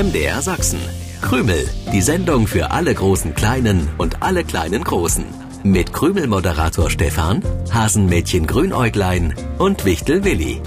MDR 0.00 0.40
Sachsen. 0.40 0.80
Krümel, 1.20 1.68
die 1.92 2.00
Sendung 2.00 2.46
für 2.46 2.70
alle 2.70 2.94
großen 2.94 3.34
Kleinen 3.34 3.86
und 3.98 4.22
alle 4.22 4.44
kleinen 4.44 4.82
Großen. 4.82 5.26
Mit 5.62 5.92
Krümel-Moderator 5.92 6.88
Stefan, 6.88 7.42
Hasenmädchen 7.70 8.46
Grünäuglein 8.46 9.34
und 9.58 9.84
Wichtel 9.84 10.24
Willi. 10.24 10.62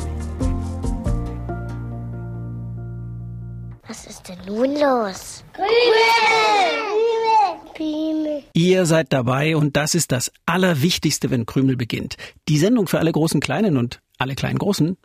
Was 3.87 4.05
ist 4.05 4.29
denn 4.29 4.37
nun 4.45 4.75
los? 4.75 5.43
Krümel! 5.53 6.83
Ihr 8.53 8.85
seid 8.85 9.11
dabei 9.11 9.57
und 9.57 9.75
das 9.75 9.95
ist 9.95 10.11
das 10.11 10.31
Allerwichtigste, 10.45 11.31
wenn 11.31 11.47
Krümel 11.47 11.75
beginnt. 11.75 12.17
Die 12.49 12.59
Sendung 12.59 12.85
für 12.87 12.99
alle 12.99 13.11
großen 13.11 13.41
Kleinen 13.41 13.77
und 13.77 13.99
alle 14.17 14.35
kleinen 14.35 14.59
Großen. 14.59 14.97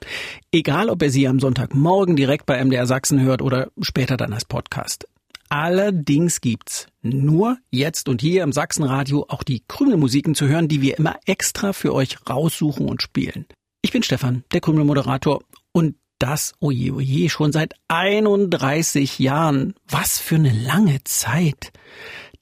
Egal, 0.52 0.90
ob 0.90 1.02
ihr 1.02 1.10
sie 1.10 1.28
am 1.28 1.40
Sonntagmorgen 1.40 2.16
direkt 2.16 2.46
bei 2.46 2.62
MDR 2.62 2.86
Sachsen 2.86 3.20
hört 3.20 3.42
oder 3.42 3.70
später 3.80 4.16
dann 4.16 4.32
als 4.32 4.44
Podcast. 4.44 5.06
Allerdings 5.48 6.40
gibt's 6.40 6.88
nur 7.02 7.56
jetzt 7.70 8.08
und 8.08 8.20
hier 8.20 8.42
im 8.42 8.52
Sachsenradio 8.52 9.24
auch 9.28 9.42
die 9.42 9.62
Krümelmusiken 9.66 10.34
zu 10.34 10.46
hören, 10.46 10.68
die 10.68 10.82
wir 10.82 10.98
immer 10.98 11.16
extra 11.24 11.72
für 11.72 11.94
euch 11.94 12.18
raussuchen 12.28 12.86
und 12.86 13.00
spielen. 13.00 13.46
Ich 13.80 13.92
bin 13.92 14.02
Stefan, 14.02 14.44
der 14.52 14.60
Krümelmoderator 14.60 15.42
und 15.72 15.96
das, 16.18 16.52
oje, 16.60 16.92
oje, 16.92 17.30
schon 17.30 17.52
seit 17.52 17.74
31 17.88 19.18
Jahren. 19.18 19.74
Was 19.88 20.18
für 20.18 20.34
eine 20.34 20.52
lange 20.52 21.02
Zeit. 21.04 21.72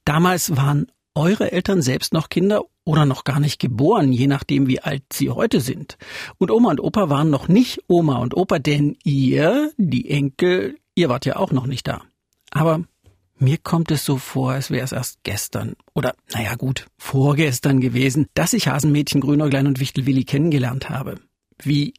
Damals 0.03 0.57
waren 0.57 0.91
eure 1.15 1.51
Eltern 1.51 1.81
selbst 1.81 2.13
noch 2.13 2.29
Kinder 2.29 2.63
oder 2.87 3.05
noch 3.05 3.25
gar 3.25 3.39
nicht 3.39 3.59
geboren, 3.59 4.13
je 4.13 4.27
nachdem 4.27 4.67
wie 4.67 4.79
alt 4.79 5.03
sie 5.11 5.29
heute 5.29 5.59
sind. 5.59 5.97
Und 6.37 6.51
Oma 6.51 6.71
und 6.71 6.79
Opa 6.79 7.09
waren 7.09 7.29
noch 7.29 7.49
nicht 7.49 7.83
Oma 7.87 8.17
und 8.17 8.35
Opa, 8.35 8.59
denn 8.59 8.95
ihr, 9.03 9.71
die 9.77 10.09
Enkel, 10.09 10.77
ihr 10.95 11.09
wart 11.09 11.25
ja 11.25 11.35
auch 11.35 11.51
noch 11.51 11.67
nicht 11.67 11.87
da. 11.87 12.01
Aber 12.51 12.83
mir 13.37 13.57
kommt 13.57 13.91
es 13.91 14.05
so 14.05 14.17
vor, 14.17 14.53
als 14.53 14.71
wäre 14.71 14.85
es 14.85 14.93
erst 14.93 15.19
gestern 15.23 15.75
oder, 15.93 16.15
naja 16.33 16.55
gut, 16.55 16.87
vorgestern 16.97 17.81
gewesen, 17.81 18.27
dass 18.33 18.53
ich 18.53 18.69
Hasenmädchen 18.69 19.19
Grünäuglein 19.19 19.67
und 19.67 19.81
Wichtelwilli 19.81 20.23
kennengelernt 20.23 20.89
habe. 20.89 21.19
Wie 21.61 21.93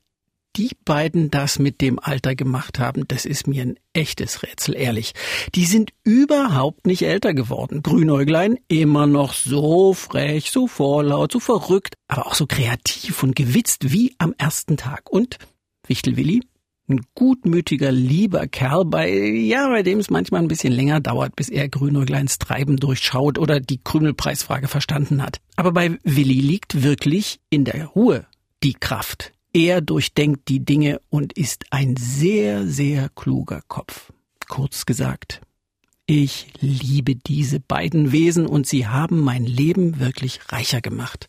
die 0.59 0.71
beiden 0.85 1.31
das 1.31 1.61
mit 1.61 1.81
dem 1.81 2.01
Alter 2.01 2.35
gemacht 2.35 2.81
haben, 2.81 3.07
das 3.07 3.25
ist 3.25 3.47
mir 3.47 3.63
ein 3.63 3.79
echtes 3.93 4.43
Rätsel, 4.43 4.75
ehrlich. 4.75 5.15
Die 5.55 5.65
sind 5.65 5.93
überhaupt 6.03 6.87
nicht 6.87 7.03
älter 7.03 7.33
geworden. 7.33 7.83
Grünäuglein 7.83 8.59
immer 8.67 9.07
noch 9.07 9.35
so 9.35 9.95
frech, 9.95 10.51
so 10.51 10.67
vorlaut, 10.67 11.33
so 11.33 11.39
verrückt, 11.39 11.95
aber 12.09 12.27
auch 12.27 12.35
so 12.35 12.47
kreativ 12.47 13.23
und 13.23 13.37
gewitzt 13.37 13.93
wie 13.93 14.17
am 14.19 14.35
ersten 14.37 14.77
Tag. 14.77 15.11
Und 15.11 15.39
Wichtelwilli 15.87 16.43
ein 16.89 17.03
gutmütiger, 17.15 17.93
lieber 17.93 18.47
Kerl, 18.47 18.85
bei, 18.87 19.11
ja, 19.11 19.69
bei 19.69 19.83
dem 19.83 19.99
es 19.99 20.11
manchmal 20.11 20.41
ein 20.41 20.49
bisschen 20.49 20.73
länger 20.73 21.01
dauert, 21.01 21.37
bis 21.37 21.51
er 21.51 21.69
Grünäugleins 21.69 22.39
Treiben 22.39 22.79
durchschaut 22.79 23.39
oder 23.39 23.61
die 23.61 23.79
Krümelpreisfrage 23.79 24.69
verstanden 24.69 25.23
hat. 25.23 25.39
Aber 25.57 25.73
bei 25.73 25.99
Willi 26.03 26.41
liegt 26.41 26.83
wirklich 26.83 27.41
in 27.51 27.65
der 27.65 27.87
Ruhe 27.89 28.27
die 28.63 28.73
Kraft. 28.73 29.33
Er 29.61 29.81
durchdenkt 29.81 30.47
die 30.47 30.65
Dinge 30.65 31.01
und 31.11 31.33
ist 31.33 31.65
ein 31.71 31.97
sehr, 31.97 32.65
sehr 32.65 33.09
kluger 33.09 33.61
Kopf. 33.67 34.13
Kurz 34.49 34.87
gesagt, 34.87 35.41
ich 36.07 36.47
liebe 36.61 37.17
diese 37.17 37.59
beiden 37.59 38.13
Wesen 38.13 38.47
und 38.47 38.69
sie 38.69 38.87
haben 38.87 39.19
mein 39.19 39.45
Leben 39.45 39.99
wirklich 39.99 40.53
reicher 40.53 40.81
gemacht. 40.81 41.29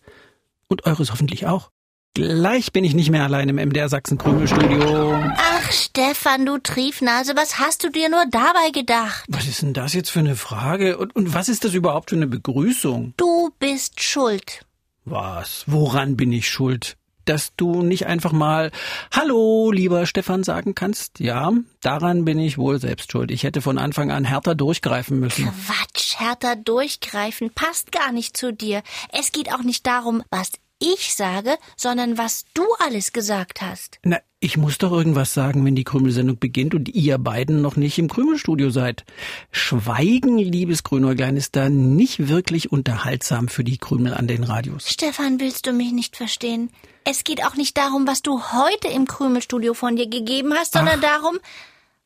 Und 0.67 0.85
eures 0.85 1.11
hoffentlich 1.11 1.47
auch. 1.47 1.71
Gleich 2.13 2.71
bin 2.71 2.83
ich 2.83 2.93
nicht 2.93 3.09
mehr 3.09 3.23
allein 3.23 3.49
im 3.49 3.55
MDR 3.55 3.89
Sachsen 3.89 4.19
Krümelstudio. 4.19 5.11
Ach, 5.35 5.71
Stefan, 5.71 6.45
du 6.45 6.59
Triefnase, 6.59 7.35
was 7.35 7.57
hast 7.57 7.83
du 7.83 7.89
dir 7.89 8.09
nur 8.09 8.25
dabei 8.29 8.69
gedacht? 8.71 9.25
Was 9.27 9.47
ist 9.47 9.63
denn 9.63 9.73
das 9.73 9.93
jetzt 9.93 10.11
für 10.11 10.19
eine 10.19 10.35
Frage? 10.35 10.99
Und, 10.99 11.15
und 11.15 11.33
was 11.33 11.49
ist 11.49 11.65
das 11.65 11.73
überhaupt 11.73 12.11
für 12.11 12.15
eine 12.15 12.27
Begrüßung? 12.27 13.15
Du 13.17 13.49
bist 13.57 14.03
schuld. 14.03 14.67
Was? 15.03 15.63
Woran 15.65 16.15
bin 16.15 16.31
ich 16.31 16.47
schuld? 16.47 16.95
Dass 17.25 17.55
du 17.55 17.81
nicht 17.83 18.07
einfach 18.07 18.31
mal 18.31 18.71
Hallo, 19.11 19.71
lieber 19.71 20.05
Stefan 20.05 20.43
sagen 20.43 20.75
kannst? 20.75 21.19
Ja, 21.19 21.51
daran 21.81 22.25
bin 22.25 22.39
ich 22.39 22.57
wohl 22.57 22.79
selbst 22.79 23.11
schuld. 23.11 23.31
Ich 23.31 23.43
hätte 23.43 23.61
von 23.61 23.77
Anfang 23.77 24.11
an 24.11 24.25
härter 24.25 24.55
durchgreifen 24.55 25.19
müssen. 25.19 25.45
Quatsch, 25.45 26.19
härter 26.19 26.55
durchgreifen 26.55 27.51
passt 27.51 27.91
gar 27.91 28.11
nicht 28.11 28.35
zu 28.35 28.51
dir. 28.53 28.81
Es 29.11 29.31
geht 29.31 29.53
auch 29.53 29.63
nicht 29.63 29.85
darum, 29.85 30.23
was 30.31 30.51
ich 30.79 31.13
sage, 31.13 31.57
sondern 31.75 32.17
was 32.17 32.45
du 32.53 32.63
alles 32.79 33.13
gesagt 33.13 33.61
hast. 33.61 33.99
Na, 34.03 34.19
ich 34.39 34.55
muss 34.55 34.77
doch 34.77 34.91
irgendwas 34.91 35.33
sagen, 35.33 35.65
wenn 35.65 35.75
die 35.75 35.83
Krümelsendung 35.83 36.39
beginnt 36.39 36.73
und 36.73 36.87
ihr 36.87 37.17
beiden 37.17 37.61
noch 37.61 37.75
nicht 37.75 37.99
im 37.99 38.07
Krümelstudio 38.07 38.69
seid. 38.69 39.05
Schweigen, 39.51 40.37
liebes 40.37 40.83
Grünäuglein, 40.83 41.35
ist 41.35 41.57
da 41.57 41.69
nicht 41.69 42.29
wirklich 42.29 42.71
unterhaltsam 42.71 43.49
für 43.49 43.65
die 43.65 43.77
Krümel 43.77 44.13
an 44.13 44.27
den 44.27 44.45
Radios. 44.45 44.89
Stefan, 44.89 45.41
willst 45.41 45.67
du 45.67 45.73
mich 45.73 45.91
nicht 45.91 46.15
verstehen? 46.15 46.71
Es 47.03 47.25
geht 47.25 47.45
auch 47.45 47.55
nicht 47.55 47.77
darum, 47.77 48.07
was 48.07 48.21
du 48.21 48.41
heute 48.53 48.87
im 48.87 49.05
Krümelstudio 49.05 49.73
von 49.73 49.97
dir 49.97 50.07
gegeben 50.07 50.53
hast, 50.53 50.73
sondern 50.73 51.01
Ach. 51.03 51.21
darum, 51.21 51.39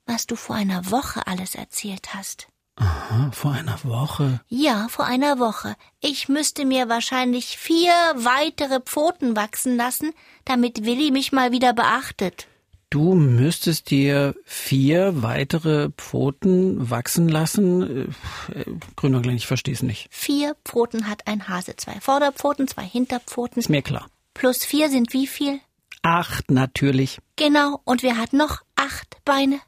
was 0.08 0.26
du 0.26 0.36
vor 0.36 0.56
einer 0.56 0.90
Woche 0.90 1.28
alles 1.28 1.56
erzählt 1.56 2.16
hast. 2.16 2.48
Aha, 2.76 3.30
vor 3.32 3.52
einer 3.52 3.84
Woche. 3.84 4.42
Ja, 4.48 4.88
vor 4.90 5.06
einer 5.06 5.38
Woche. 5.40 5.76
Ich 6.02 6.28
müsste 6.28 6.66
mir 6.66 6.90
wahrscheinlich 6.90 7.58
vier 7.58 7.92
weitere 8.16 8.80
Pfoten 8.80 9.36
wachsen 9.36 9.78
lassen, 9.78 10.12
damit 10.46 10.84
Willi 10.84 11.12
mich 11.12 11.32
mal 11.32 11.52
wieder 11.52 11.74
beachtet. 11.74 12.48
Du 12.90 13.16
müsstest 13.16 13.90
dir 13.90 14.36
vier 14.46 15.24
weitere 15.24 15.90
Pfoten 15.98 16.92
wachsen 16.92 17.28
lassen? 17.28 18.12
Äh, 18.52 18.60
äh 18.60 18.66
Grünäuglein, 18.96 19.36
ich 19.36 19.48
verstehe 19.48 19.74
es 19.74 19.82
nicht. 19.82 20.08
Vier 20.12 20.56
Pfoten 20.64 21.08
hat 21.10 21.26
ein 21.26 21.48
Hase. 21.48 21.76
Zwei 21.76 22.00
Vorderpfoten, 22.00 22.68
zwei 22.68 22.86
Hinterpfoten. 22.86 23.60
Ist 23.60 23.70
mir 23.70 23.82
klar. 23.82 24.08
Plus 24.36 24.64
vier 24.64 24.90
sind 24.90 25.12
wie 25.14 25.26
viel? 25.26 25.60
Acht, 26.04 26.52
natürlich. 26.52 27.20
Genau. 27.36 27.82
Und 27.84 28.04
wer 28.04 28.18
hat 28.18 28.34
noch 28.34 28.62
acht 28.76 29.18
Beine? 29.26 29.60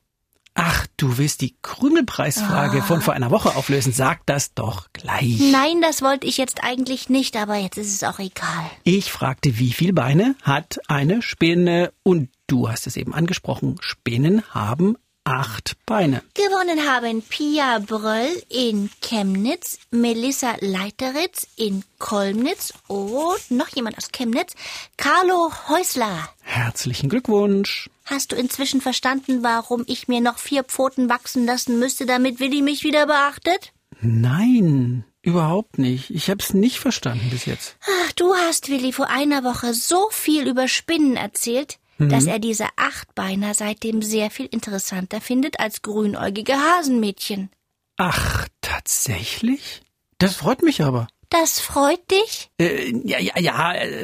Ach, 0.58 0.88
du 0.96 1.18
willst 1.18 1.42
die 1.42 1.54
Krümelpreisfrage 1.62 2.80
ah. 2.80 2.82
von 2.82 3.02
vor 3.02 3.14
einer 3.14 3.30
Woche 3.30 3.58
auflösen. 3.58 3.92
Sag 3.92 4.26
das 4.26 4.54
doch 4.54 4.88
gleich. 4.94 5.40
Nein, 5.52 5.82
das 5.82 6.02
wollte 6.02 6.26
ich 6.26 6.38
jetzt 6.38 6.64
eigentlich 6.64 7.10
nicht, 7.10 7.36
aber 7.36 7.58
jetzt 7.58 7.78
ist 7.78 7.94
es 7.94 8.04
auch 8.04 8.20
egal. 8.20 8.72
Ich 8.84 9.12
fragte, 9.12 9.60
wie 9.60 9.74
viele 9.74 9.92
Beine 9.92 10.36
hat 10.42 10.80
eine 10.88 11.22
Spinne? 11.22 11.92
Und 12.04 12.30
du 12.48 12.70
hast 12.70 12.88
es 12.88 12.96
eben 12.96 13.14
angesprochen. 13.14 13.76
Spinnen 13.82 14.44
haben 14.50 14.96
acht 15.25 15.75
Beine. 15.86 16.22
Gewonnen 16.36 16.88
haben 16.88 17.22
Pia 17.24 17.80
Bröll 17.80 18.41
in 18.47 18.90
Chemnitz, 19.02 19.80
Melissa 19.91 20.56
Leiteritz 20.62 21.47
in 21.58 21.84
Kolmnitz 22.00 22.74
und 22.88 23.50
noch 23.50 23.68
jemand 23.69 23.97
aus 23.97 24.12
Chemnitz, 24.12 24.53
Carlo 24.97 25.52
Häusler. 25.68 26.30
Herzlichen 26.41 27.09
Glückwunsch. 27.09 27.90
Hast 28.06 28.31
du 28.31 28.35
inzwischen 28.35 28.81
verstanden, 28.81 29.44
warum 29.44 29.84
ich 29.88 30.08
mir 30.08 30.22
noch 30.22 30.38
vier 30.38 30.64
Pfoten 30.64 31.09
wachsen 31.09 31.46
lassen 31.46 31.80
müsste, 31.80 32.06
damit 32.06 32.40
Willi 32.40 32.62
mich 32.62 32.84
wieder 32.84 33.08
beachtet? 33.08 33.74
Nein, 34.02 35.06
überhaupt 35.24 35.80
nicht. 35.80 36.12
Ich 36.12 36.30
hab's 36.30 36.53
nicht 36.53 36.78
verstanden 36.78 37.31
bis 37.31 37.46
jetzt. 37.46 37.78
Ach, 37.81 38.12
du 38.12 38.35
hast 38.35 38.69
Willi 38.69 38.94
vor 38.94 39.09
einer 39.09 39.44
Woche 39.44 39.74
so 39.74 40.08
viel 40.12 40.47
über 40.47 40.68
Spinnen 40.68 41.16
erzählt, 41.16 41.80
mhm. 41.98 42.10
dass 42.10 42.26
er 42.26 42.40
diese 42.40 42.68
Achtbeiner 42.76 43.54
seitdem 43.54 44.02
sehr 44.02 44.30
viel 44.32 44.48
interessanter 44.48 45.22
findet 45.22 45.60
als 45.60 45.82
grünäugige 45.82 46.54
Hasenmädchen. 46.54 47.50
Ach, 47.98 48.48
tatsächlich? 48.62 49.82
Das 50.18 50.36
freut 50.36 50.62
mich 50.62 50.82
aber. 50.82 51.08
Das 51.30 51.60
freut 51.60 52.00
dich? 52.12 52.50
Äh, 52.60 52.94
ja, 53.04 53.20
ja, 53.20 53.40
ja, 53.40 53.56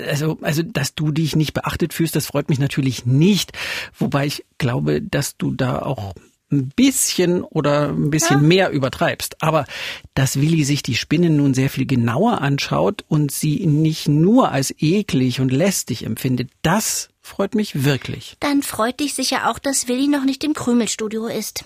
also, 0.08 0.40
also, 0.42 0.64
dass 0.64 0.96
du 0.96 1.12
dich 1.12 1.36
nicht 1.36 1.54
beachtet 1.54 1.94
fühlst, 1.94 2.16
das 2.16 2.26
freut 2.26 2.50
mich 2.50 2.60
natürlich 2.60 3.06
nicht. 3.06 3.52
Wobei 3.98 4.26
ich 4.26 4.44
glaube, 4.58 5.02
dass 5.02 5.38
du 5.38 5.52
da 5.54 5.80
auch 5.80 6.14
ein 6.52 6.72
bisschen 6.76 7.44
oder 7.44 7.90
ein 7.90 8.10
bisschen 8.10 8.42
ja. 8.42 8.48
mehr 8.48 8.70
übertreibst. 8.72 9.42
Aber 9.42 9.66
dass 10.14 10.40
Willi 10.40 10.64
sich 10.64 10.84
die 10.84 10.96
Spinnen 10.96 11.38
nun 11.38 11.54
sehr 11.54 11.70
viel 11.70 11.86
genauer 11.86 12.42
anschaut 12.42 13.04
und 13.08 13.32
sie 13.32 13.66
nicht 13.66 14.08
nur 14.08 14.52
als 14.52 14.74
eklig 14.80 15.40
und 15.40 15.52
lästig 15.52 16.06
empfindet, 16.06 16.50
das 16.62 17.10
freut 17.22 17.56
mich 17.56 17.84
wirklich. 17.84 18.36
Dann 18.40 18.64
freut 18.64 19.00
dich 19.00 19.14
sicher 19.14 19.50
auch, 19.50 19.60
dass 19.60 19.88
Willi 19.88 20.08
noch 20.08 20.26
nicht 20.26 20.44
im 20.44 20.54
Krümelstudio 20.54 21.28
ist. 21.28 21.66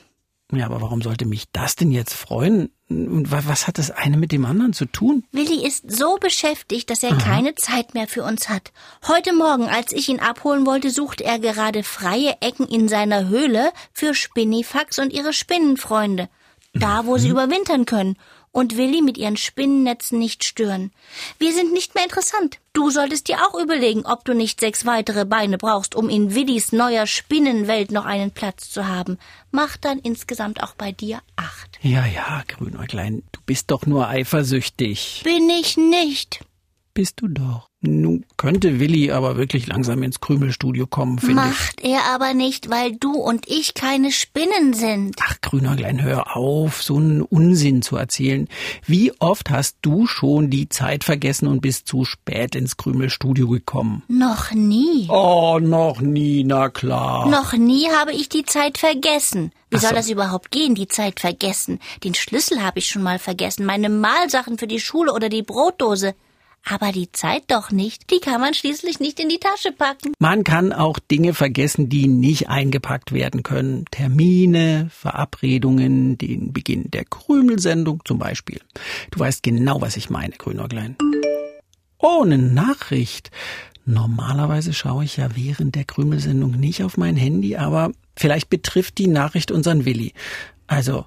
Ja, 0.57 0.65
aber 0.65 0.81
warum 0.81 1.01
sollte 1.01 1.25
mich 1.25 1.45
das 1.51 1.75
denn 1.75 1.91
jetzt 1.91 2.13
freuen? 2.13 2.69
Was 2.87 3.67
hat 3.67 3.77
das 3.77 3.91
eine 3.91 4.17
mit 4.17 4.31
dem 4.31 4.45
anderen 4.45 4.73
zu 4.73 4.85
tun? 4.85 5.23
Willi 5.31 5.65
ist 5.65 5.91
so 5.91 6.17
beschäftigt, 6.17 6.89
dass 6.89 7.03
er 7.03 7.13
Aha. 7.13 7.21
keine 7.21 7.55
Zeit 7.55 7.93
mehr 7.93 8.07
für 8.07 8.23
uns 8.23 8.47
hat. 8.47 8.71
Heute 9.07 9.33
Morgen, 9.33 9.67
als 9.67 9.91
ich 9.91 10.07
ihn 10.07 10.19
abholen 10.19 10.65
wollte, 10.65 10.91
sucht 10.91 11.21
er 11.21 11.39
gerade 11.39 11.83
freie 11.83 12.37
Ecken 12.41 12.67
in 12.67 12.87
seiner 12.87 13.27
Höhle 13.27 13.71
für 13.91 14.13
Spinnifax 14.13 14.99
und 14.99 15.11
ihre 15.11 15.33
Spinnenfreunde. 15.33 16.29
Da, 16.73 17.05
wo 17.05 17.13
mhm. 17.13 17.19
sie 17.19 17.29
überwintern 17.29 17.85
können. 17.85 18.17
Und 18.55 18.77
Willi 18.77 19.01
mit 19.01 19.17
ihren 19.17 19.35
Spinnennetzen 19.35 20.17
nicht 20.17 20.45
stören. 20.45 20.93
Wir 21.39 21.53
sind 21.53 21.73
nicht 21.73 21.93
mehr 21.93 22.05
interessant. 22.05 22.59
Du 22.71 22.89
solltest 22.89 23.27
dir 23.27 23.39
auch 23.45 23.61
überlegen, 23.61 24.05
ob 24.05 24.23
du 24.23 24.33
nicht 24.33 24.61
sechs 24.61 24.85
weitere 24.85 25.25
Beine 25.25 25.57
brauchst, 25.57 25.93
um 25.93 26.07
in 26.07 26.35
Willis 26.35 26.71
neuer 26.71 27.05
Spinnenwelt 27.05 27.91
noch 27.91 28.05
einen 28.05 28.31
Platz 28.31 28.69
zu 28.69 28.87
haben. 28.87 29.19
Mach 29.51 29.75
dann 29.75 29.99
insgesamt 29.99 30.63
auch 30.63 30.73
bei 30.73 30.93
dir 30.93 31.19
acht. 31.35 31.79
Ja, 31.81 32.05
ja, 32.05 32.43
Grünäuglein, 32.47 33.23
du 33.33 33.41
bist 33.45 33.71
doch 33.71 33.85
nur 33.85 34.07
eifersüchtig. 34.07 35.21
Bin 35.25 35.49
ich 35.49 35.75
nicht. 35.75 36.39
Bist 36.95 37.19
du 37.19 37.27
doch. 37.27 37.67
Nun 37.81 38.25
könnte 38.37 38.79
Willi 38.79 39.11
aber 39.11 39.35
wirklich 39.35 39.67
langsam 39.67 40.01
ins 40.01 40.21
Krümelstudio 40.21 40.87
kommen, 40.87 41.19
finde 41.19 41.41
ich. 41.41 41.49
Macht 41.49 41.83
er 41.83 42.05
aber 42.05 42.33
nicht, 42.33 42.69
weil 42.69 42.95
du 42.95 43.11
und 43.11 43.49
ich 43.49 43.73
keine 43.73 44.13
Spinnen 44.13 44.73
sind. 44.73 45.17
Ach, 45.21 45.35
Grünäuglein, 45.41 46.01
hör 46.01 46.37
auf, 46.37 46.81
so 46.81 46.95
einen 46.95 47.21
Unsinn 47.21 47.81
zu 47.81 47.97
erzählen. 47.97 48.47
Wie 48.85 49.11
oft 49.19 49.49
hast 49.49 49.75
du 49.81 50.07
schon 50.07 50.49
die 50.49 50.69
Zeit 50.69 51.03
vergessen 51.03 51.49
und 51.49 51.59
bist 51.59 51.85
zu 51.85 52.05
spät 52.05 52.55
ins 52.55 52.77
Krümelstudio 52.77 53.49
gekommen? 53.49 54.03
Noch 54.07 54.53
nie. 54.53 55.07
Oh, 55.09 55.59
noch 55.61 55.99
nie, 55.99 56.45
na 56.45 56.69
klar. 56.69 57.27
Noch 57.27 57.51
nie 57.51 57.89
habe 57.89 58.13
ich 58.13 58.29
die 58.29 58.45
Zeit 58.45 58.77
vergessen. 58.77 59.51
Wie 59.69 59.79
soll 59.79 59.89
so. 59.89 59.95
das 59.97 60.09
überhaupt 60.09 60.49
gehen, 60.49 60.75
die 60.75 60.87
Zeit 60.87 61.19
vergessen? 61.19 61.79
Den 62.05 62.15
Schlüssel 62.15 62.63
habe 62.63 62.79
ich 62.79 62.87
schon 62.87 63.03
mal 63.03 63.19
vergessen, 63.19 63.65
meine 63.65 63.89
Malsachen 63.89 64.57
für 64.57 64.67
die 64.67 64.79
Schule 64.79 65.11
oder 65.11 65.27
die 65.27 65.43
Brotdose. 65.43 66.15
Aber 66.67 66.91
die 66.91 67.11
Zeit 67.11 67.43
doch 67.47 67.71
nicht. 67.71 68.09
Die 68.11 68.19
kann 68.19 68.41
man 68.41 68.55
schließlich 68.55 68.99
nicht 68.99 69.19
in 69.19 69.29
die 69.29 69.37
Tasche 69.37 69.71
packen. 69.71 70.13
Man 70.17 70.43
kann 70.43 70.73
auch 70.73 70.97
Dinge 70.97 71.35
vergessen, 71.35 71.89
die 71.89 72.07
nicht 72.07 72.49
eingepackt 72.49 73.11
werden 73.11 73.43
können. 73.43 73.85
Termine, 73.91 74.89
Verabredungen, 74.89 76.17
den 76.17 76.53
Beginn 76.53 76.89
der 76.89 77.05
Krümelsendung 77.05 78.01
zum 78.03 78.17
Beispiel. 78.17 78.59
Du 79.11 79.19
weißt 79.19 79.43
genau, 79.43 79.79
was 79.81 79.95
ich 79.95 80.09
meine, 80.09 80.35
Grünäuglein. 80.35 80.95
Oh, 81.99 82.23
eine 82.23 82.39
Nachricht. 82.39 83.29
Normalerweise 83.85 84.73
schaue 84.73 85.03
ich 85.03 85.17
ja 85.17 85.35
während 85.35 85.75
der 85.75 85.85
Krümelsendung 85.85 86.51
nicht 86.51 86.83
auf 86.83 86.97
mein 86.97 87.15
Handy, 87.15 87.57
aber 87.57 87.91
vielleicht 88.15 88.49
betrifft 88.49 88.97
die 88.97 89.07
Nachricht 89.07 89.51
unseren 89.51 89.85
Willi. 89.85 90.13
Also, 90.65 91.05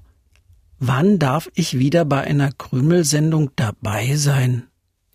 wann 0.78 1.18
darf 1.18 1.50
ich 1.54 1.80
wieder 1.80 2.04
bei 2.04 2.20
einer 2.20 2.52
Krümelsendung 2.52 3.50
dabei 3.56 4.14
sein? 4.14 4.67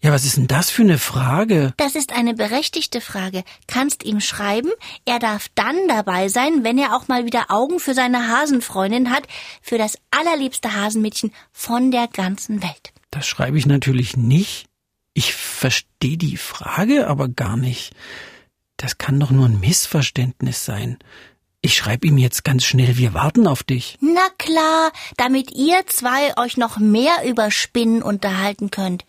Ja, 0.03 0.11
was 0.11 0.25
ist 0.25 0.35
denn 0.35 0.47
das 0.47 0.69
für 0.69 0.81
eine 0.81 0.97
Frage? 0.97 1.73
Das 1.77 1.95
ist 1.95 2.11
eine 2.11 2.33
berechtigte 2.33 2.99
Frage. 2.99 3.45
Kannst 3.67 4.03
ihm 4.03 4.19
schreiben, 4.19 4.69
er 5.05 5.17
darf 5.17 5.47
dann 5.55 5.87
dabei 5.87 6.27
sein, 6.27 6.65
wenn 6.65 6.77
er 6.77 6.93
auch 6.93 7.07
mal 7.07 7.25
wieder 7.25 7.45
Augen 7.47 7.79
für 7.79 7.93
seine 7.93 8.27
Hasenfreundin 8.27 9.11
hat, 9.11 9.23
für 9.61 9.77
das 9.77 9.97
allerliebste 10.11 10.75
Hasenmädchen 10.75 11.31
von 11.53 11.89
der 11.89 12.09
ganzen 12.09 12.61
Welt. 12.61 12.91
Das 13.11 13.25
schreibe 13.25 13.57
ich 13.57 13.65
natürlich 13.65 14.17
nicht. 14.17 14.65
Ich 15.13 15.33
verstehe 15.33 16.17
die 16.17 16.35
Frage 16.35 17.07
aber 17.07 17.29
gar 17.29 17.55
nicht. 17.55 17.93
Das 18.75 18.97
kann 18.97 19.21
doch 19.21 19.31
nur 19.31 19.45
ein 19.45 19.61
Missverständnis 19.61 20.65
sein. 20.65 20.97
Ich 21.61 21.75
schreibe 21.77 22.07
ihm 22.07 22.17
jetzt 22.17 22.43
ganz 22.43 22.65
schnell, 22.65 22.97
wir 22.97 23.13
warten 23.13 23.47
auf 23.47 23.63
dich. 23.63 23.97
Na 24.01 24.27
klar, 24.37 24.91
damit 25.15 25.51
ihr 25.55 25.87
zwei 25.87 26.35
euch 26.37 26.57
noch 26.57 26.77
mehr 26.77 27.23
über 27.25 27.51
Spinnen 27.51 28.03
unterhalten 28.03 28.69
könnt. 28.69 29.05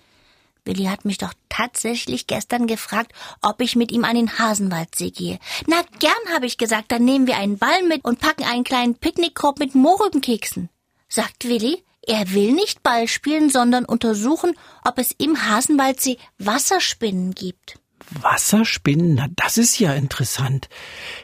Willi 0.64 0.84
hat 0.84 1.04
mich 1.04 1.18
doch 1.18 1.34
tatsächlich 1.48 2.26
gestern 2.26 2.66
gefragt, 2.66 3.12
ob 3.42 3.60
ich 3.60 3.76
mit 3.76 3.92
ihm 3.92 4.04
an 4.04 4.16
den 4.16 4.38
Hasenwaldsee 4.38 5.10
gehe. 5.10 5.38
Na, 5.66 5.82
gern, 5.98 6.34
habe 6.34 6.46
ich 6.46 6.58
gesagt, 6.58 6.90
dann 6.90 7.04
nehmen 7.04 7.26
wir 7.26 7.36
einen 7.36 7.58
Ball 7.58 7.82
mit 7.82 8.04
und 8.04 8.20
packen 8.20 8.44
einen 8.44 8.64
kleinen 8.64 8.94
Picknickkorb 8.94 9.58
mit 9.58 9.74
Mohrrübenkeksen. 9.74 10.70
Sagt 11.08 11.46
Willi, 11.46 11.84
er 12.06 12.32
will 12.32 12.52
nicht 12.52 12.82
Ball 12.82 13.08
spielen, 13.08 13.50
sondern 13.50 13.84
untersuchen, 13.84 14.56
ob 14.84 14.98
es 14.98 15.12
im 15.12 15.48
Hasenwaldsee 15.48 16.18
Wasserspinnen 16.38 17.34
gibt. 17.34 17.78
Wasserspinnen, 18.10 19.14
na, 19.14 19.26
das 19.36 19.58
ist 19.58 19.78
ja 19.78 19.94
interessant. 19.94 20.68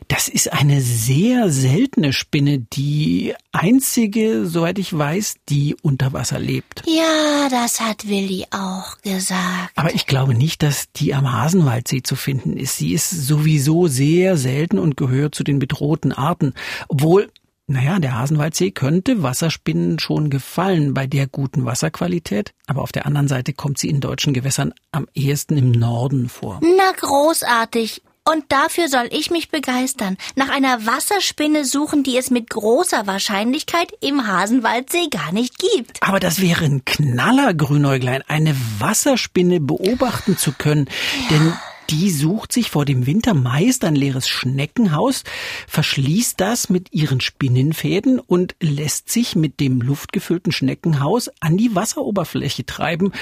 Das 0.08 0.28
ist 0.28 0.52
eine 0.52 0.80
sehr 0.80 1.50
seltene 1.50 2.12
Spinne, 2.12 2.58
die 2.58 3.34
einzige, 3.52 4.46
soweit 4.46 4.78
ich 4.78 4.96
weiß, 4.96 5.36
die 5.48 5.76
unter 5.82 6.12
Wasser 6.12 6.38
lebt. 6.38 6.82
Ja, 6.86 7.48
das 7.50 7.80
hat 7.80 8.08
Willi 8.08 8.46
auch 8.50 8.98
gesagt. 9.02 9.72
Aber 9.76 9.94
ich 9.94 10.06
glaube 10.06 10.34
nicht, 10.34 10.62
dass 10.62 10.90
die 10.92 11.14
am 11.14 11.32
Hasenwaldsee 11.32 12.02
zu 12.02 12.16
finden 12.16 12.56
ist. 12.56 12.76
Sie 12.76 12.92
ist 12.92 13.10
sowieso 13.10 13.86
sehr 13.86 14.36
selten 14.36 14.78
und 14.78 14.96
gehört 14.96 15.34
zu 15.34 15.44
den 15.44 15.58
bedrohten 15.58 16.12
Arten. 16.12 16.54
Obwohl, 16.88 17.30
naja, 17.70 18.00
der 18.00 18.18
Hasenwaldsee 18.18 18.72
könnte 18.72 19.22
Wasserspinnen 19.22 20.00
schon 20.00 20.28
gefallen 20.28 20.92
bei 20.92 21.06
der 21.06 21.28
guten 21.28 21.64
Wasserqualität. 21.64 22.52
Aber 22.66 22.82
auf 22.82 22.90
der 22.90 23.06
anderen 23.06 23.28
Seite 23.28 23.52
kommt 23.52 23.78
sie 23.78 23.88
in 23.88 24.00
deutschen 24.00 24.34
Gewässern 24.34 24.74
am 24.90 25.06
ehesten 25.14 25.56
im 25.56 25.70
Norden 25.70 26.28
vor. 26.28 26.60
Na, 26.62 26.90
großartig. 26.98 28.02
Und 28.24 28.44
dafür 28.48 28.88
soll 28.88 29.08
ich 29.12 29.30
mich 29.30 29.50
begeistern. 29.50 30.16
Nach 30.34 30.48
einer 30.48 30.84
Wasserspinne 30.84 31.64
suchen, 31.64 32.02
die 32.02 32.18
es 32.18 32.30
mit 32.30 32.50
großer 32.50 33.06
Wahrscheinlichkeit 33.06 33.92
im 34.00 34.26
Hasenwaldsee 34.26 35.08
gar 35.08 35.30
nicht 35.30 35.58
gibt. 35.58 36.02
Aber 36.02 36.18
das 36.18 36.40
wäre 36.40 36.64
ein 36.64 36.84
Knaller, 36.84 37.54
Grünäuglein, 37.54 38.22
eine 38.26 38.56
Wasserspinne 38.80 39.60
beobachten 39.60 40.36
zu 40.36 40.52
können. 40.52 40.88
Denn 41.30 41.54
die 41.90 42.10
sucht 42.10 42.52
sich 42.52 42.70
vor 42.70 42.84
dem 42.84 43.06
Winter 43.06 43.34
meist 43.34 43.84
ein 43.84 43.96
leeres 43.96 44.28
Schneckenhaus, 44.28 45.24
verschließt 45.66 46.40
das 46.40 46.68
mit 46.68 46.92
ihren 46.92 47.20
Spinnenfäden 47.20 48.20
und 48.20 48.54
lässt 48.60 49.10
sich 49.10 49.34
mit 49.34 49.58
dem 49.60 49.80
luftgefüllten 49.80 50.52
Schneckenhaus 50.52 51.30
an 51.40 51.56
die 51.56 51.74
Wasseroberfläche 51.74 52.64
treiben, 52.64 53.12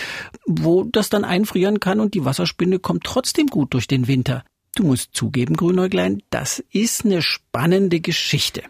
wo 0.47 0.85
das 0.85 1.09
dann 1.09 1.25
einfrieren 1.25 1.81
kann 1.81 2.01
und 2.01 2.15
die 2.15 2.25
Wasserspinne 2.25 2.79
kommt 2.79 3.05
trotzdem 3.05 3.47
gut 3.47 3.73
durch 3.73 3.87
den 3.87 4.07
Winter. 4.07 4.45
Du 4.75 4.85
musst 4.85 5.15
zugeben, 5.15 5.57
Grünäuglein, 5.57 6.23
das 6.31 6.63
ist 6.71 7.05
eine 7.05 7.23
spannende 7.23 8.01
Geschichte. 8.01 8.63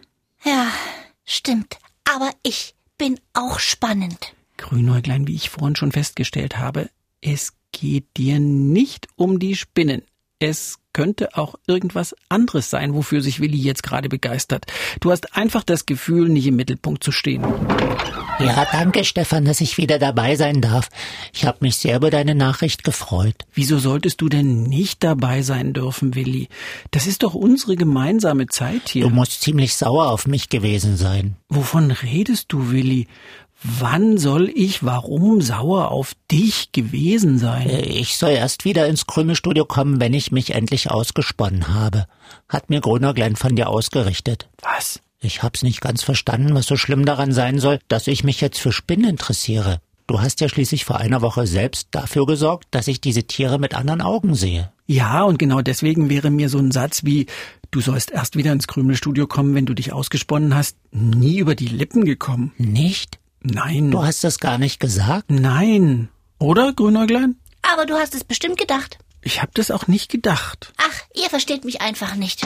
Ja, 0.43 0.67
stimmt. 1.25 1.77
Aber 2.11 2.31
ich 2.41 2.73
bin 2.97 3.19
auch 3.33 3.59
spannend. 3.59 4.33
Grünäuglein, 4.57 5.27
wie 5.27 5.35
ich 5.35 5.49
vorhin 5.49 5.75
schon 5.75 5.91
festgestellt 5.91 6.57
habe, 6.57 6.89
es 7.21 7.53
geht 7.71 8.05
dir 8.17 8.39
nicht 8.39 9.07
um 9.15 9.39
die 9.39 9.55
Spinnen. 9.55 10.01
Es 10.39 10.77
könnte 10.93 11.37
auch 11.37 11.55
irgendwas 11.67 12.15
anderes 12.29 12.69
sein, 12.69 12.93
wofür 12.93 13.21
sich 13.21 13.39
Willi 13.41 13.57
jetzt 13.57 13.83
gerade 13.83 14.09
begeistert. 14.09 14.65
Du 15.01 15.11
hast 15.11 15.35
einfach 15.35 15.63
das 15.63 15.85
Gefühl, 15.85 16.29
nicht 16.29 16.47
im 16.47 16.55
Mittelpunkt 16.55 17.03
zu 17.03 17.11
stehen. 17.11 17.43
Ja, 18.39 18.65
danke, 18.71 19.03
Stefan, 19.03 19.43
dass 19.43 19.59
ich 19.59 19.77
wieder 19.77 19.99
dabei 19.99 20.35
sein 20.37 20.61
darf. 20.61 20.87
Ich 21.33 21.45
habe 21.45 21.57
mich 21.61 21.75
sehr 21.75 21.97
über 21.97 22.09
deine 22.09 22.35
Nachricht 22.35 22.85
gefreut. 22.85 23.35
Wieso 23.53 23.79
solltest 23.79 24.21
du 24.21 24.29
denn 24.29 24.63
nicht 24.63 25.03
dabei 25.03 25.41
sein 25.41 25.73
dürfen, 25.73 26.15
Willi? 26.15 26.47
Das 26.91 27.05
ist 27.05 27.23
doch 27.23 27.33
unsere 27.33 27.75
gemeinsame 27.75 28.47
Zeit 28.47 28.85
Du 28.87 28.91
hier. 28.93 29.09
musst 29.09 29.41
ziemlich 29.41 29.75
sauer 29.75 30.07
auf 30.09 30.25
mich 30.25 30.47
gewesen 30.47 30.95
sein. 30.95 31.35
Wovon 31.49 31.91
redest 31.91 32.45
du, 32.49 32.71
Willi? 32.71 33.07
Wann 33.61 34.17
soll 34.17 34.49
ich 34.53 34.85
warum 34.85 35.41
sauer 35.41 35.91
auf 35.91 36.13
dich 36.31 36.71
gewesen 36.71 37.37
sein? 37.37 37.69
Ich 37.69 38.17
soll 38.17 38.31
erst 38.31 38.63
wieder 38.63 38.87
ins 38.87 39.05
Krümelstudio 39.05 39.65
kommen, 39.65 39.99
wenn 39.99 40.13
ich 40.13 40.31
mich 40.31 40.55
endlich 40.55 40.89
ausgesponnen 40.89 41.67
habe. 41.67 42.05
Hat 42.47 42.69
mir 42.69 42.79
Grünerglein 42.79 43.35
von 43.35 43.55
dir 43.55 43.67
ausgerichtet. 43.69 44.47
Was? 44.61 45.01
Ich 45.19 45.43
hab's 45.43 45.63
nicht 45.63 45.81
ganz 45.81 46.03
verstanden, 46.03 46.55
was 46.55 46.67
so 46.67 46.77
schlimm 46.77 47.05
daran 47.05 47.33
sein 47.33 47.59
soll, 47.59 47.79
dass 47.89 48.07
ich 48.07 48.23
mich 48.23 48.39
jetzt 48.39 48.59
für 48.59 48.71
Spinnen 48.71 49.09
interessiere. 49.09 49.81
Du 50.07 50.21
hast 50.21 50.39
ja 50.39 50.47
schließlich 50.47 50.85
vor 50.85 50.97
einer 50.97 51.21
Woche 51.21 51.45
selbst 51.45 51.89
dafür 51.91 52.25
gesorgt, 52.25 52.67
dass 52.71 52.87
ich 52.87 53.01
diese 53.01 53.23
Tiere 53.23 53.59
mit 53.59 53.75
anderen 53.75 54.01
Augen 54.01 54.35
sehe. 54.35 54.71
Ja, 54.87 55.23
und 55.23 55.37
genau 55.37 55.61
deswegen 55.61 56.09
wäre 56.09 56.31
mir 56.31 56.49
so 56.49 56.57
ein 56.57 56.71
Satz 56.71 57.03
wie 57.03 57.27
Du 57.71 57.81
sollst 57.81 58.09
erst 58.09 58.35
wieder 58.35 58.51
ins 58.51 58.65
Krümelstudio 58.65 59.27
kommen, 59.27 59.53
wenn 59.53 59.67
du 59.67 59.75
dich 59.75 59.93
ausgesponnen 59.93 60.55
hast, 60.55 60.77
nie 60.91 61.37
über 61.37 61.53
die 61.53 61.67
Lippen 61.67 62.05
gekommen. 62.05 62.53
Nicht? 62.57 63.19
Nein. 63.41 63.91
Du 63.91 64.03
hast 64.03 64.23
das 64.23 64.39
gar 64.39 64.57
nicht 64.57 64.79
gesagt? 64.79 65.29
Nein. 65.29 66.09
Oder, 66.39 66.73
Grünäuglein? 66.73 67.35
Aber 67.61 67.85
du 67.85 67.95
hast 67.95 68.15
es 68.15 68.23
bestimmt 68.23 68.57
gedacht. 68.57 68.97
Ich 69.21 69.41
hab 69.41 69.53
das 69.55 69.71
auch 69.71 69.87
nicht 69.87 70.09
gedacht. 70.09 70.73
Ach, 70.77 71.01
ihr 71.13 71.29
versteht 71.29 71.65
mich 71.65 71.81
einfach 71.81 72.15
nicht. 72.15 72.45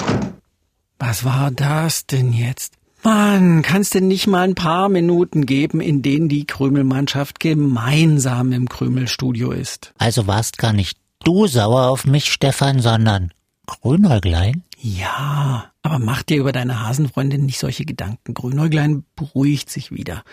Was 0.99 1.23
war 1.23 1.51
das 1.51 2.05
denn 2.07 2.33
jetzt? 2.33 2.73
Mann, 3.03 3.61
kannst 3.63 3.93
denn 3.93 4.07
nicht 4.07 4.27
mal 4.27 4.43
ein 4.43 4.55
paar 4.55 4.87
Minuten 4.87 5.45
geben, 5.45 5.81
in 5.81 6.01
denen 6.01 6.29
die 6.29 6.47
Krümelmannschaft 6.47 7.39
gemeinsam 7.39 8.53
im 8.53 8.69
Krümelstudio 8.69 9.51
ist? 9.51 9.93
Also 9.97 10.25
warst 10.25 10.57
gar 10.57 10.71
nicht 10.71 10.97
du 11.23 11.47
sauer 11.47 11.89
auf 11.89 12.05
mich, 12.05 12.31
Stefan, 12.31 12.79
sondern 12.79 13.33
Grünäuglein? 13.67 14.63
Ja, 14.79 15.71
aber 15.81 15.99
mach 15.99 16.23
dir 16.23 16.37
über 16.37 16.53
deine 16.53 16.81
Hasenfreundin 16.81 17.45
nicht 17.45 17.59
solche 17.59 17.85
Gedanken. 17.85 18.33
Grünäuglein 18.33 19.03
beruhigt 19.15 19.69
sich 19.69 19.91
wieder. 19.91 20.23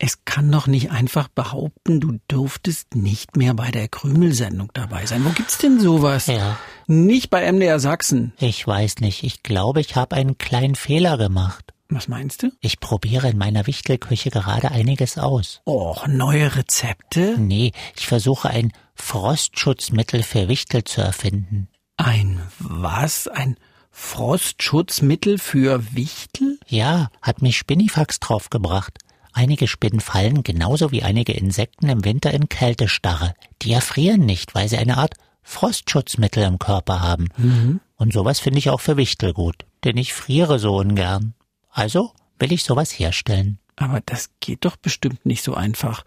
Es 0.00 0.24
kann 0.24 0.52
doch 0.52 0.68
nicht 0.68 0.92
einfach 0.92 1.26
behaupten, 1.26 1.98
du 1.98 2.20
dürftest 2.30 2.94
nicht 2.94 3.36
mehr 3.36 3.54
bei 3.54 3.72
der 3.72 3.88
Krümelsendung 3.88 4.70
dabei 4.72 5.06
sein. 5.06 5.24
Wo 5.24 5.30
gibt's 5.30 5.58
denn 5.58 5.80
sowas? 5.80 6.28
Ja. 6.28 6.56
Nicht 6.86 7.30
bei 7.30 7.50
MDR 7.50 7.80
Sachsen. 7.80 8.32
Ich 8.38 8.64
weiß 8.64 8.98
nicht. 9.00 9.24
Ich 9.24 9.42
glaube, 9.42 9.80
ich 9.80 9.96
habe 9.96 10.14
einen 10.14 10.38
kleinen 10.38 10.76
Fehler 10.76 11.18
gemacht. 11.18 11.74
Was 11.88 12.06
meinst 12.06 12.44
du? 12.44 12.52
Ich 12.60 12.78
probiere 12.78 13.30
in 13.30 13.38
meiner 13.38 13.66
Wichtelküche 13.66 14.30
gerade 14.30 14.70
einiges 14.70 15.18
aus. 15.18 15.62
Och, 15.66 16.06
neue 16.06 16.54
Rezepte? 16.54 17.34
Nee, 17.36 17.72
ich 17.96 18.06
versuche 18.06 18.50
ein 18.50 18.72
Frostschutzmittel 18.94 20.22
für 20.22 20.48
Wichtel 20.48 20.84
zu 20.84 21.00
erfinden. 21.00 21.68
Ein 21.96 22.40
was? 22.60 23.26
Ein 23.26 23.56
Frostschutzmittel 23.90 25.38
für 25.38 25.94
Wichtel? 25.94 26.60
Ja, 26.68 27.08
hat 27.20 27.42
mich 27.42 27.58
Spinnifax 27.58 28.20
draufgebracht. 28.20 28.98
Einige 29.38 29.68
Spinnen 29.68 30.00
fallen 30.00 30.42
genauso 30.42 30.90
wie 30.90 31.04
einige 31.04 31.32
Insekten 31.32 31.88
im 31.88 32.04
Winter 32.04 32.34
in 32.34 32.48
Kältestarre. 32.48 33.34
Die 33.62 33.70
erfrieren 33.70 34.26
nicht, 34.26 34.56
weil 34.56 34.68
sie 34.68 34.78
eine 34.78 34.96
Art 34.96 35.14
Frostschutzmittel 35.44 36.42
im 36.42 36.58
Körper 36.58 37.00
haben. 37.02 37.28
Mhm. 37.36 37.78
Und 37.94 38.12
sowas 38.12 38.40
finde 38.40 38.58
ich 38.58 38.68
auch 38.68 38.80
für 38.80 38.96
Wichtel 38.96 39.32
gut, 39.32 39.64
denn 39.84 39.96
ich 39.96 40.12
friere 40.12 40.58
so 40.58 40.74
ungern. 40.74 41.34
Also 41.70 42.10
will 42.40 42.52
ich 42.52 42.64
sowas 42.64 42.90
herstellen. 42.90 43.60
Aber 43.76 44.00
das 44.04 44.30
geht 44.40 44.64
doch 44.64 44.74
bestimmt 44.74 45.24
nicht 45.24 45.44
so 45.44 45.54
einfach. 45.54 46.04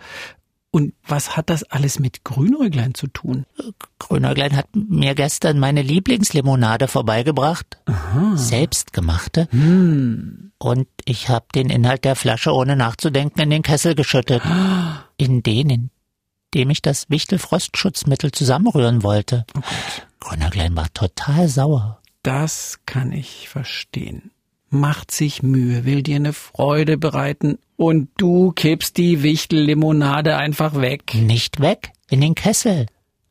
Und 0.72 0.94
was 1.06 1.36
hat 1.36 1.50
das 1.50 1.64
alles 1.64 2.00
mit 2.00 2.24
Grünäuglein 2.24 2.94
zu 2.94 3.08
tun? 3.08 3.46
Grünäuglein 4.00 4.56
hat 4.56 4.68
mir 4.74 5.16
gestern 5.16 5.60
meine 5.60 5.82
Lieblingslimonade 5.82 6.88
vorbeigebracht. 6.88 7.78
Aha. 7.86 8.38
Selbstgemachte. 8.38 9.50
Hm. 9.52 10.54
Und 10.58 10.88
ich 11.04 11.28
habe 11.28 11.46
den 11.54 11.70
Inhalt 11.70 12.06
der 12.06 12.16
Flasche 12.16 12.54
ohne 12.54 12.78
nachzudenken 12.78 13.42
in 13.42 13.50
den 13.50 13.64
Kessel 13.64 13.96
geschüttet. 13.96 14.42
In 15.18 15.44
den, 15.44 15.70
in 15.70 15.90
dem 16.56 16.72
ich 16.72 16.82
das 16.82 17.08
Wichtelfrostschutzmittel 17.10 18.32
zusammenrühren 18.32 19.04
wollte. 19.04 19.46
Oh 19.56 19.60
Gott. 19.62 20.08
Grünäuglein 20.20 20.76
war 20.76 20.92
total 20.94 21.48
sauer. 21.48 22.02
Das 22.24 22.80
kann 22.86 23.12
ich 23.12 23.50
verstehen. 23.50 24.32
Macht 24.74 25.12
sich 25.12 25.44
Mühe, 25.44 25.84
will 25.84 26.02
dir 26.02 26.16
eine 26.16 26.32
Freude 26.32 26.98
bereiten 26.98 27.60
und 27.76 28.08
du 28.16 28.54
kippst 28.54 28.96
die 28.96 29.22
Wichtellimonade 29.22 30.38
einfach 30.38 30.76
weg. 30.80 31.14
Nicht 31.14 31.60
weg, 31.60 31.92
in 32.10 32.22
den 32.22 32.36
Kessel, 32.36 32.86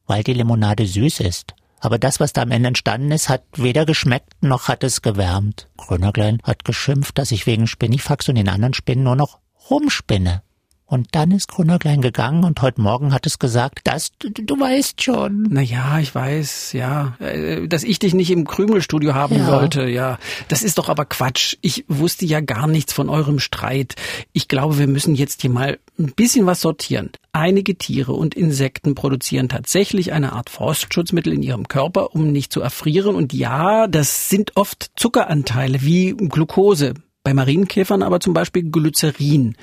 weil 0.06 0.23
die 0.23 0.35
Limonade 0.35 0.87
süß 0.87 1.20
ist. 1.20 1.54
Aber 1.80 1.99
das, 1.99 2.20
was 2.20 2.35
da 2.35 2.42
am 2.42 2.50
Ende 2.50 2.68
entstanden 2.68 3.11
ist, 3.11 3.30
hat 3.30 3.42
weder 3.56 3.87
geschmeckt 3.87 4.42
noch 4.42 4.68
hat 4.68 4.85
es 4.85 5.00
gewärmt. 5.00 5.70
Grünäuglein 5.78 6.40
hat 6.42 6.66
geschimpft, 6.66 7.16
dass 7.16 7.32
ich 7.32 7.47
wegen 7.47 7.66
Spinnifax 7.66 8.28
und 8.28 8.35
den 8.35 8.50
anderen 8.50 8.75
Spinnen 8.75 9.04
nur 9.04 9.16
noch 9.16 9.38
rumspinne. 9.70 10.42
Und 10.90 11.06
dann 11.12 11.30
ist 11.30 11.47
Grünäuglein 11.47 12.00
gegangen 12.02 12.42
und 12.42 12.61
heute 12.62 12.80
Morgen 12.80 13.14
hat 13.14 13.25
es 13.25 13.38
gesagt, 13.38 13.78
das, 13.85 14.11
du, 14.18 14.28
du 14.28 14.59
weißt 14.59 15.00
schon. 15.00 15.47
Na 15.49 15.61
ja, 15.61 16.00
ich 16.00 16.12
weiß, 16.12 16.73
ja, 16.73 17.14
äh, 17.20 17.68
dass 17.68 17.85
ich 17.85 18.00
dich 18.00 18.12
nicht 18.12 18.32
im 18.32 18.44
Krümelstudio 18.44 19.14
haben 19.14 19.37
Ja. 19.37 19.47
sollte, 19.47 19.88
ja. 19.88 20.18
Das 20.49 20.64
ist 20.64 20.78
doch 20.78 20.88
aber 20.88 21.04
Quatsch. 21.04 21.56
Ich 21.61 21.85
wusste 21.87 22.26
ja 22.26 22.40
gar 22.40 22.66
nichts 22.66 22.92
von 22.92 23.09
eurem 23.09 23.38
Streit. 23.38 23.94
Ich 24.32 24.49
glaube, 24.49 24.78
wir 24.78 24.88
müssen 24.88 25.14
jetzt 25.14 25.42
hier 25.42 25.50
mal 25.50 25.78
ein 25.97 26.11
bisschen 26.16 26.47
was 26.47 26.61
sortieren. 26.61 27.11
Einige 27.32 27.78
Tiere 27.78 28.12
und 28.12 28.35
Insekten 28.35 28.97
produzieren 28.97 29.49
tatsächlich 29.49 30.12
eine 30.12 30.32
Art 30.32 30.50
Frostschutzmittel 30.50 31.32
in 31.32 31.44
ihrem 31.44 31.68
Körper, 31.68 32.16
um 32.16 32.32
nicht 32.32 32.52
zu 32.52 32.62
erfrieren. 32.62 33.14
Und 33.14 33.32
ja, 33.32 33.87
das 33.87 34.28
sind 34.28 34.56
oft 34.56 34.90
Zuckeranteile 34.97 35.82
wie 35.82 36.16
Glucose. 36.16 36.94
Bei 37.23 37.32
Marienkäfern 37.32 38.02
aber 38.02 38.18
zum 38.18 38.32
Beispiel 38.35 38.64
Glycerin. 38.73 39.54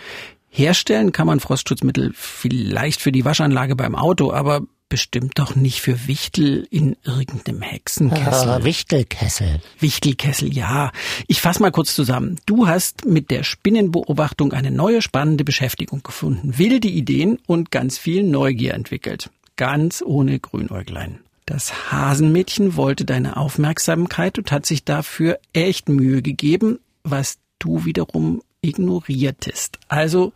Herstellen 0.49 1.11
kann 1.11 1.27
man 1.27 1.39
Frostschutzmittel 1.39 2.11
vielleicht 2.15 3.01
für 3.01 3.11
die 3.11 3.25
Waschanlage 3.25 3.75
beim 3.75 3.95
Auto, 3.95 4.31
aber 4.31 4.61
bestimmt 4.89 5.37
doch 5.37 5.55
nicht 5.55 5.81
für 5.81 6.07
Wichtel 6.07 6.67
in 6.71 6.95
irgendeinem 7.03 7.61
Hexenkessel. 7.61 8.49
Äh, 8.49 8.63
Wichtelkessel. 8.63 9.61
Wichtelkessel, 9.79 10.53
ja. 10.53 10.91
Ich 11.27 11.41
fass 11.41 11.59
mal 11.59 11.71
kurz 11.71 11.93
zusammen. 11.93 12.39
Du 12.45 12.67
hast 12.67 13.05
mit 13.05 13.29
der 13.29 13.43
Spinnenbeobachtung 13.43 14.53
eine 14.53 14.71
neue 14.71 15.01
spannende 15.01 15.43
Beschäftigung 15.43 16.03
gefunden, 16.03 16.57
wilde 16.57 16.87
Ideen 16.87 17.39
und 17.47 17.71
ganz 17.71 17.97
viel 17.97 18.23
Neugier 18.23 18.73
entwickelt. 18.73 19.29
Ganz 19.57 20.03
ohne 20.05 20.39
Grünäuglein. 20.39 21.19
Das 21.45 21.91
Hasenmädchen 21.91 22.75
wollte 22.75 23.05
deine 23.05 23.37
Aufmerksamkeit 23.37 24.37
und 24.37 24.51
hat 24.51 24.65
sich 24.65 24.83
dafür 24.83 25.39
echt 25.53 25.89
Mühe 25.89 26.21
gegeben, 26.21 26.79
was 27.03 27.37
du 27.59 27.85
wiederum 27.85 28.41
ignoriertest. 28.61 29.79
Also, 29.87 30.33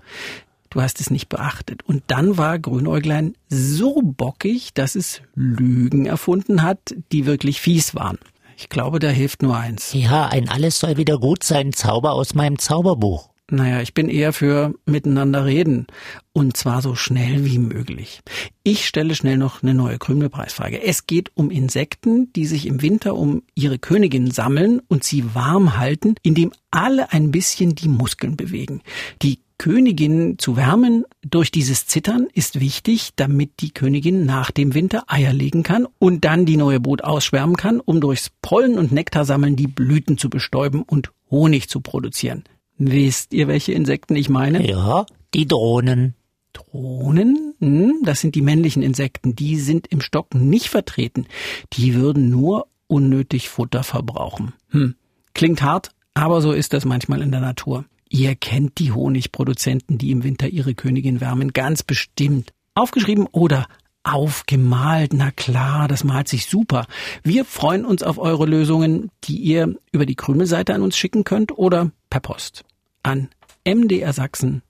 du 0.69 0.81
hast 0.81 0.99
es 0.99 1.09
nicht 1.09 1.29
beachtet. 1.29 1.83
Und 1.83 2.03
dann 2.07 2.37
war 2.37 2.59
Grünäuglein 2.59 3.35
so 3.49 4.01
bockig, 4.01 4.73
dass 4.73 4.95
es 4.95 5.21
Lügen 5.35 6.05
erfunden 6.05 6.63
hat, 6.63 6.95
die 7.11 7.25
wirklich 7.25 7.61
fies 7.61 7.95
waren. 7.95 8.17
Ich 8.57 8.69
glaube, 8.69 8.99
da 8.99 9.09
hilft 9.09 9.41
nur 9.41 9.57
eins. 9.57 9.91
Ja, 9.93 10.27
ein 10.27 10.47
Alles 10.47 10.79
soll 10.79 10.97
wieder 10.97 11.17
gut 11.17 11.43
sein 11.43 11.73
Zauber 11.73 12.13
aus 12.13 12.35
meinem 12.35 12.59
Zauberbuch. 12.59 13.30
Naja, 13.53 13.81
ich 13.81 13.93
bin 13.93 14.07
eher 14.07 14.31
für 14.31 14.73
miteinander 14.85 15.45
reden. 15.45 15.85
Und 16.31 16.55
zwar 16.55 16.81
so 16.81 16.95
schnell 16.95 17.43
wie 17.43 17.59
möglich. 17.59 18.21
Ich 18.63 18.87
stelle 18.87 19.13
schnell 19.13 19.37
noch 19.37 19.61
eine 19.61 19.73
neue 19.73 19.97
Krümelpreisfrage. 19.97 20.81
Es 20.81 21.05
geht 21.05 21.31
um 21.35 21.51
Insekten, 21.51 22.31
die 22.31 22.45
sich 22.45 22.65
im 22.65 22.81
Winter 22.81 23.13
um 23.13 23.43
ihre 23.53 23.77
Königin 23.77 24.31
sammeln 24.31 24.81
und 24.87 25.03
sie 25.03 25.35
warm 25.35 25.77
halten, 25.77 26.15
indem 26.23 26.53
alle 26.71 27.11
ein 27.11 27.31
bisschen 27.31 27.75
die 27.75 27.89
Muskeln 27.89 28.37
bewegen. 28.37 28.81
Die 29.21 29.39
Königin 29.57 30.39
zu 30.39 30.55
wärmen 30.55 31.03
durch 31.21 31.51
dieses 31.51 31.87
Zittern 31.87 32.27
ist 32.33 32.61
wichtig, 32.61 33.11
damit 33.17 33.59
die 33.59 33.71
Königin 33.71 34.25
nach 34.25 34.51
dem 34.51 34.73
Winter 34.73 35.03
Eier 35.07 35.33
legen 35.33 35.63
kann 35.63 35.87
und 35.99 36.23
dann 36.23 36.45
die 36.45 36.57
neue 36.57 36.79
Brut 36.79 37.03
ausschwärmen 37.03 37.57
kann, 37.57 37.81
um 37.81 37.99
durchs 37.99 38.31
Pollen 38.41 38.79
und 38.79 38.93
Nektarsammeln 38.93 39.57
die 39.57 39.67
Blüten 39.67 40.17
zu 40.17 40.29
bestäuben 40.29 40.83
und 40.83 41.11
Honig 41.29 41.67
zu 41.67 41.81
produzieren. 41.81 42.45
Wisst 42.77 43.33
ihr, 43.33 43.47
welche 43.47 43.73
Insekten 43.73 44.15
ich 44.15 44.29
meine? 44.29 44.67
Ja, 44.67 45.05
die 45.33 45.47
Drohnen. 45.47 46.15
Drohnen, 46.53 47.53
hm, 47.59 48.01
das 48.03 48.21
sind 48.21 48.35
die 48.35 48.41
männlichen 48.41 48.83
Insekten, 48.83 49.35
die 49.35 49.55
sind 49.57 49.87
im 49.87 50.01
Stock 50.01 50.35
nicht 50.35 50.67
vertreten. 50.67 51.27
Die 51.73 51.95
würden 51.95 52.29
nur 52.29 52.67
unnötig 52.87 53.49
Futter 53.49 53.83
verbrauchen. 53.83 54.53
Hm. 54.69 54.95
Klingt 55.33 55.61
hart, 55.61 55.91
aber 56.13 56.41
so 56.41 56.51
ist 56.51 56.73
das 56.73 56.83
manchmal 56.83 57.21
in 57.21 57.31
der 57.31 57.39
Natur. 57.39 57.85
Ihr 58.09 58.35
kennt 58.35 58.79
die 58.79 58.91
Honigproduzenten, 58.91 59.97
die 59.97 60.11
im 60.11 60.25
Winter 60.25 60.49
ihre 60.49 60.73
Königin 60.73 61.21
wärmen, 61.21 61.53
ganz 61.53 61.83
bestimmt. 61.83 62.51
Aufgeschrieben 62.73 63.27
oder 63.31 63.67
aufgemalt, 64.03 65.13
na 65.13 65.31
klar, 65.31 65.87
das 65.87 66.03
malt 66.03 66.27
sich 66.27 66.47
super. 66.47 66.85
Wir 67.23 67.45
freuen 67.45 67.85
uns 67.85 68.03
auf 68.03 68.17
eure 68.17 68.45
Lösungen, 68.45 69.11
die 69.23 69.37
ihr 69.37 69.75
über 69.91 70.05
die 70.05 70.15
Krümelseite 70.15 70.73
an 70.73 70.81
uns 70.81 70.97
schicken 70.97 71.23
könnt 71.23 71.57
oder 71.57 71.91
per 72.09 72.19
Post 72.19 72.63
an 73.03 73.29
MDR 73.65 74.13
Sachsen, 74.13 74.63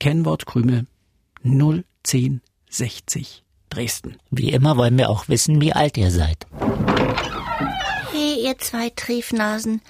Kennwort 0.00 0.46
Krümel 0.46 0.86
01060 1.42 3.42
Dresden. 3.70 4.16
Wie 4.30 4.50
immer 4.50 4.76
wollen 4.76 4.98
wir 4.98 5.10
auch 5.10 5.28
wissen, 5.28 5.60
wie 5.60 5.72
alt 5.72 5.96
ihr 5.96 6.10
seid. 6.10 6.46
Hey, 8.12 8.44
ihr 8.44 8.58
zwei 8.58 8.90
Triefnasen. 8.90 9.80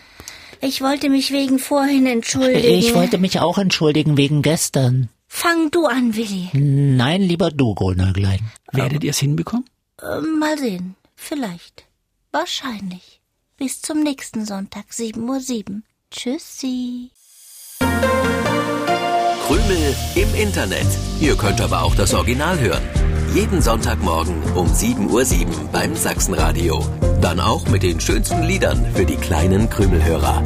Ich 0.61 0.81
wollte 0.81 1.11
mich 1.11 1.33
wegen 1.33 1.59
vorhin 1.59 2.07
entschuldigen. 2.15 2.79
Ich 2.79 2.95
wollte 2.95 3.19
mich 3.19 3.41
auch 3.41 3.59
entschuldigen 3.59 4.17
wegen 4.17 4.43
gestern. 4.43 5.09
Fang 5.37 5.69
du 5.73 5.87
an, 5.87 6.15
Willi. 6.15 6.49
Nein, 6.53 7.21
lieber 7.21 7.51
du, 7.51 7.75
Grünäuglein. 7.75 8.39
Werdet 8.73 9.03
ihr 9.03 9.11
es 9.11 9.19
hinbekommen? 9.19 9.65
Äh, 10.01 10.21
mal 10.21 10.57
sehen. 10.57 10.95
Vielleicht. 11.17 11.87
Wahrscheinlich. 12.31 13.21
Bis 13.59 13.83
zum 13.83 14.05
nächsten 14.05 14.47
Sonntag, 14.47 14.85
7.07 14.93 15.69
Uhr. 15.69 15.83
Tschüssi. 16.13 17.11
Krümel 19.47 19.97
im 20.15 20.35
Internet. 20.41 20.87
Ihr 21.21 21.37
könnt 21.37 21.61
aber 21.61 21.83
auch 21.83 21.97
das 21.97 22.15
Original 22.15 22.59
hören. 22.61 22.83
Jeden 23.35 23.61
Sonntagmorgen 23.61 24.41
um 24.55 24.69
7.07 24.69 25.11
Uhr 25.11 25.69
beim 25.73 25.97
Sachsenradio. 25.97 26.81
Dann 27.21 27.41
auch 27.41 27.67
mit 27.67 27.83
den 27.83 28.01
schönsten 28.01 28.45
Liedern 28.45 28.87
für 28.95 29.05
die 29.05 29.17
kleinen 29.17 29.69
Krümelhörer. 29.69 30.45